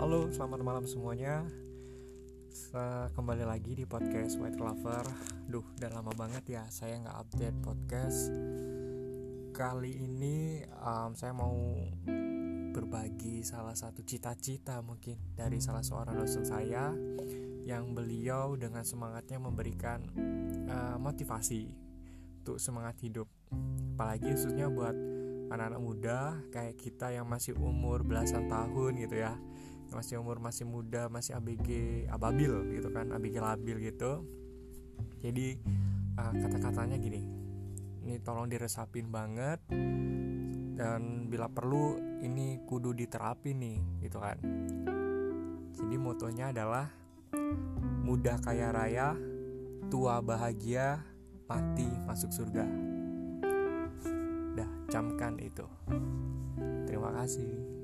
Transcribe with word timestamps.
Halo, 0.00 0.32
selamat 0.32 0.64
malam 0.64 0.88
semuanya. 0.88 1.44
Kembali 3.12 3.44
lagi 3.44 3.76
di 3.76 3.84
podcast 3.84 4.40
White 4.40 4.56
Clover. 4.56 5.04
Duh, 5.44 5.60
udah 5.76 5.92
lama 5.92 6.08
banget 6.16 6.56
ya 6.56 6.64
saya 6.72 6.96
nggak 7.04 7.18
update 7.20 7.58
podcast. 7.60 8.32
Kali 9.52 9.92
ini 10.00 10.64
um, 10.80 11.12
saya 11.12 11.36
mau 11.36 11.52
berbagi 12.72 13.44
salah 13.44 13.76
satu 13.76 14.00
cita-cita 14.00 14.80
mungkin 14.80 15.20
dari 15.36 15.60
salah 15.60 15.84
seorang 15.84 16.16
dosen 16.16 16.48
saya 16.48 16.96
yang 17.68 17.92
beliau 17.92 18.56
dengan 18.56 18.88
semangatnya 18.88 19.36
memberikan 19.36 20.00
uh, 20.64 20.96
motivasi 20.96 21.76
untuk 22.40 22.56
semangat 22.56 22.96
hidup. 23.04 23.28
Apalagi 24.00 24.32
khususnya 24.32 24.72
buat 24.72 24.96
anak-anak 25.52 25.82
muda 25.84 26.40
kayak 26.48 26.80
kita 26.80 27.12
yang 27.12 27.28
masih 27.28 27.52
umur 27.60 28.00
belasan 28.00 28.48
tahun 28.48 28.96
gitu 28.96 29.28
ya 29.28 29.36
masih 29.92 30.22
umur 30.22 30.38
masih 30.38 30.64
muda 30.66 31.10
masih 31.10 31.36
ABG 31.38 31.68
ababil 32.10 32.76
gitu 32.78 32.88
kan 32.94 33.10
ABG 33.10 33.42
labil 33.42 33.76
gitu 33.90 34.24
jadi 35.20 35.58
uh, 36.16 36.32
kata-katanya 36.34 36.96
gini 36.96 37.26
ini 38.00 38.16
tolong 38.22 38.48
diresapin 38.48 39.12
banget 39.12 39.60
dan 40.80 41.28
bila 41.28 41.52
perlu 41.52 42.00
ini 42.24 42.64
kudu 42.64 42.96
diterapi 42.96 43.52
nih 43.52 43.78
gitu 44.06 44.18
kan 44.18 44.38
jadi 45.76 45.96
motonya 46.00 46.54
adalah 46.54 46.88
mudah 48.06 48.40
kaya 48.40 48.72
raya 48.72 49.14
tua 49.92 50.22
bahagia 50.24 51.04
mati 51.50 51.88
masuk 52.06 52.30
surga 52.30 52.90
camkan 54.90 55.38
itu. 55.38 55.64
Terima 56.84 57.14
kasih. 57.14 57.79